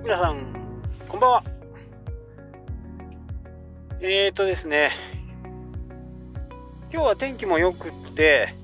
[0.00, 0.46] 皆さん
[1.06, 1.44] こんばんは。
[4.00, 4.90] えーとですね、
[6.90, 8.54] 今日は天気も良くって、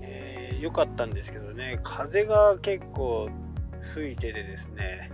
[0.00, 3.28] えー、良かったんですけどね、風が結構
[3.92, 5.10] 吹いててですね、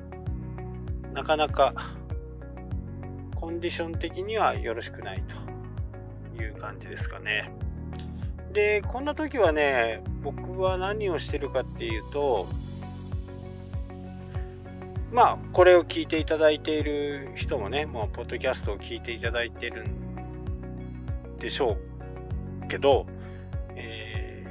[1.13, 1.75] なかなか
[3.35, 5.25] コンディション的にはよろしくない
[6.37, 7.51] という感じですかね。
[8.53, 12.47] で、こんな時はね、僕は何をしてるかっていうと、
[15.17, 21.79] まあ、これを聞いていただいている人もね、もう、ポッドキャストを聞いていただいてるんでしょ
[22.63, 23.07] うけど、
[23.77, 24.45] え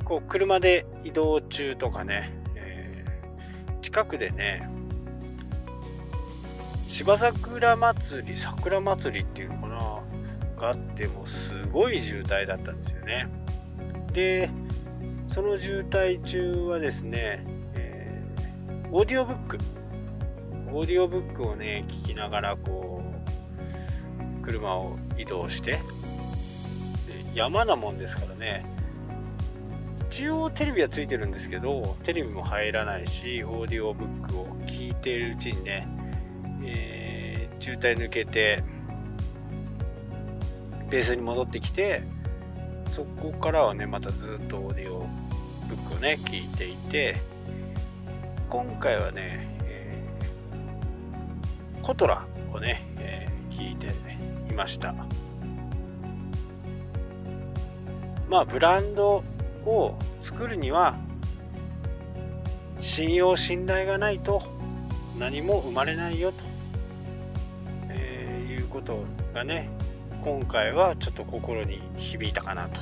[0.00, 4.68] ー、こう、車で移動中とかね、えー、近くでね、
[6.86, 10.02] 芝桜祭り、桜祭りっていうのかな、
[10.60, 13.28] があってもすごい渋滞だったんですよね。
[14.12, 14.50] で、
[15.26, 17.59] その渋滞中はですね、
[18.92, 19.56] オーディオブック。
[20.72, 23.00] オーディオブックをね聞きながらこ
[24.40, 25.78] う車を移動して。
[27.32, 28.66] 山なもんですからね。
[30.08, 35.86] 一応テレビはついてるんですけどテレビも入らないしオーディオブックを聞いているうちにね、
[36.64, 38.64] えー、渋滞抜けて
[40.90, 42.02] ベースに戻ってきて
[42.90, 45.06] そこからはねまたずっとオーディオ
[45.68, 47.39] ブックをね聞いていて。
[48.50, 53.94] 今回はね、えー、コトラをね、えー、聞いて
[54.50, 54.92] いました。
[58.28, 59.22] まあブランド
[59.64, 60.98] を作るには
[62.80, 64.42] 信用信頼がないと
[65.16, 66.38] 何も生まれないよと、
[67.88, 69.70] えー、いうことがね
[70.24, 72.80] 今回はちょっと心に響いたかなと、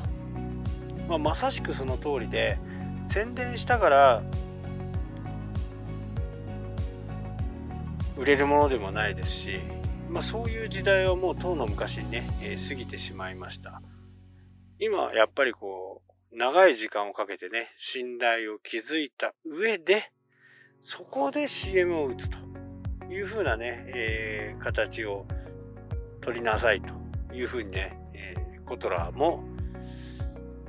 [1.09, 2.59] まあ、まさしくその通りで
[3.07, 4.23] 宣伝したから
[8.19, 9.61] 売れるものでもないですし、
[10.11, 13.81] まあ、そういう時代はもうとうの昔にね、えー、過ぎてしまいました。
[14.81, 16.03] 今やっぱりこ
[16.33, 20.11] う長い時間をかけてね信頼を築いた上で
[20.81, 22.39] そこで CM を打つと
[23.09, 25.27] いうふうなね、えー、形を
[26.21, 26.93] 取りなさいと
[27.33, 29.45] いうふうにね、えー、コトラも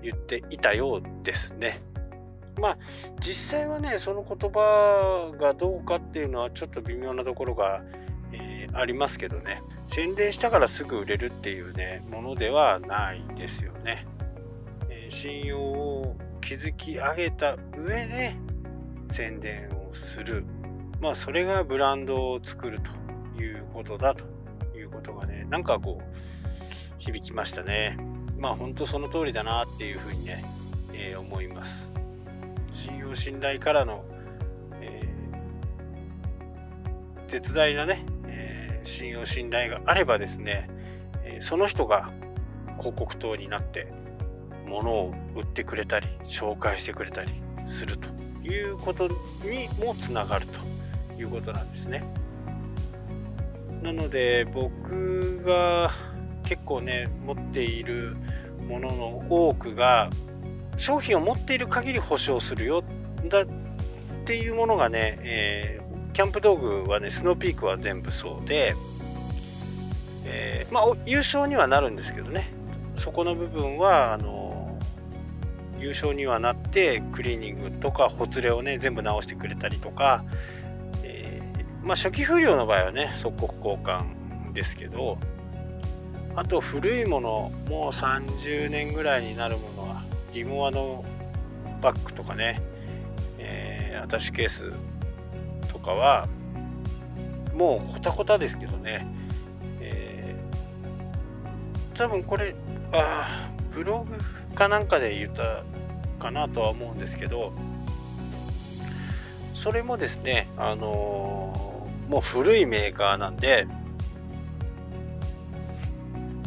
[0.02, 1.82] 言っていたようですね。
[2.58, 2.78] まあ
[3.20, 7.84] 実際はねその言葉がどうかっていうのはちょっと微妙なところが、
[8.32, 9.62] えー、ありますけどね。
[9.88, 14.06] 宣伝したからすぐ売れるっていうねものではないですよね、
[14.90, 18.36] えー、信用を築き上げた上で
[19.08, 20.46] 宣伝をする。
[21.02, 22.80] まあそれがブランドを作る
[23.36, 24.40] ということだと。
[24.80, 26.16] いうことがねなんかこう
[26.98, 27.98] 響きましたね。
[28.38, 30.44] まあ本当その通りだなっていうふうにね、
[30.94, 31.92] えー、思います。
[32.80, 34.06] 信用信頼からの、
[34.82, 40.70] えー、絶大なね、えー、信用信頼があればですね、
[41.26, 42.10] えその人が
[42.78, 43.92] 広告塔になって
[44.66, 47.32] 物を売ってくれたり紹介してくれたり
[47.66, 48.08] すると
[48.48, 49.16] いうことに
[49.84, 52.06] もつながるということなんですね。
[53.84, 55.92] なので僕が
[56.44, 58.16] 結構ね持っている
[58.70, 60.10] ものの多くが
[60.80, 62.84] 商品を持っている限り保証するよ。
[63.26, 63.46] だっ
[64.26, 68.76] ていうものがね、えー、キャンプ道具はねスノーピークは全部そうで、
[70.24, 72.52] えー、まあ優勝にはなるんですけどね。
[72.96, 74.78] そこの部分はあの
[75.80, 80.24] 優勝にはなってクリーニングとかほつれをね全部直してくれたりとか、
[81.04, 85.18] えー、まあ初期不良の場合はね即刻交換ですけど
[86.36, 89.99] あと古いものもう30年ぐらいになるものは
[90.32, 91.04] ギモアの
[91.82, 92.62] バッグとかね、
[93.38, 94.74] えー、アタッシュケース
[95.72, 96.28] とかは
[97.54, 99.08] もうコタコタですけどね、
[99.82, 102.56] えー、多分これ
[102.92, 104.18] あブログ
[104.56, 105.64] かなんかで言った
[106.20, 107.54] かなとは思うんですけど
[109.54, 113.68] それもですねあのー、もう古いメーカーなんで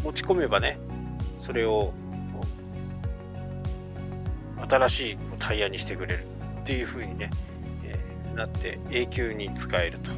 [0.02, 0.78] 持ち込めばね
[1.38, 1.92] それを
[4.72, 6.24] 新しいタイヤにしてくれる
[6.60, 7.30] っていう風にね、
[7.84, 10.10] えー、なって永久に使えると。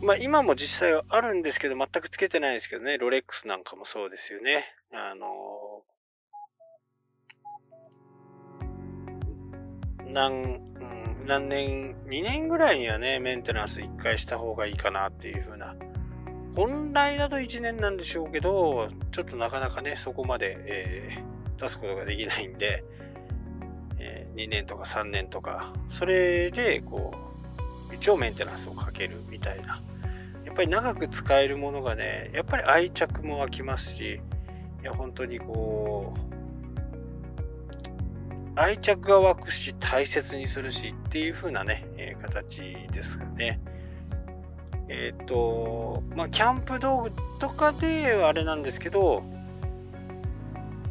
[0.00, 4.64] まあ今も実際はあるんですけど全くつけてないですけどね、ロレックスなんかもそうですよね。
[4.92, 15.74] あのー、何、うん、何年、2年ぐらいにはね、メンテナンス1回した方がいいかなっていう風な。
[16.54, 22.84] 本来だと1年なんでしょうけど、ちょっとなかなかね、そこまで、えー出すことができないんで、
[23.98, 27.28] えー、2年とか3年とか、それで、こう
[27.94, 29.82] 一応メンテナンスをかけるみたいな
[30.44, 34.20] やっぱり長く使えるものがねやっぱり愛着も湧きますし
[34.82, 36.28] いや本当にこう
[38.58, 42.60] 愛着が湧くし大切にするしっていう風なね、えー、形
[42.90, 43.60] ですよね。
[44.88, 49.22] えっ、ー、とまあキャンプ道具とかではあれなんですけど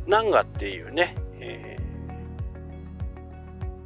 [0.08, 1.78] ナンガっていうね、え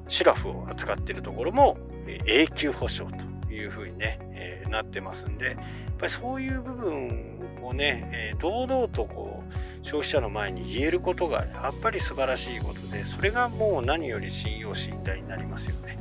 [0.07, 1.77] ー、シュラフを扱ってるところも
[2.25, 3.07] 永久保証
[3.47, 5.55] という風にね、えー、なってますんでやっ
[5.97, 9.53] ぱりそういう部分をね、えー、堂々とこう
[9.85, 15.97] 消費者の前に言えることがやっぱり素晴らしいことでそれがもう何より信用信頼になりますよね。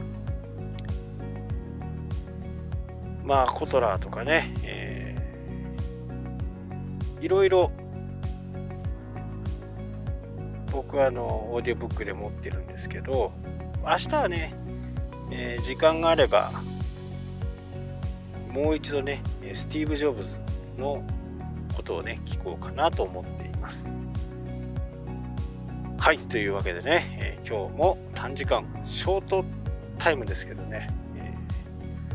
[3.25, 7.71] まあコトラーとかね、えー、いろいろ
[10.81, 13.33] 僕はあのオーディオブックで持ってるんですけど
[13.83, 14.55] 明日はね、
[15.31, 16.51] えー、時間があれば
[18.49, 19.23] もう一度ね
[19.53, 20.41] スティーブ・ジョブズ
[20.79, 21.05] の
[21.77, 24.01] ことをね聞こうかなと思っています。
[25.99, 29.45] はいというわけでね、えー、今日も短時間ショート
[29.99, 31.35] タイムですけどね、え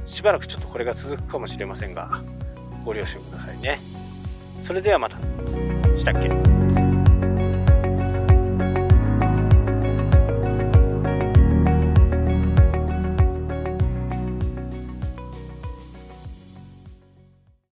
[0.04, 2.24] ー、しばらくちょっとこれが続くかもしれませんが
[2.84, 3.80] ご了承くださいね。
[4.58, 5.18] それではまた。
[5.96, 6.85] したっけ？